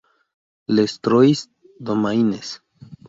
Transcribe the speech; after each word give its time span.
Les 0.79 0.95
Trois-Domaines 0.99 2.57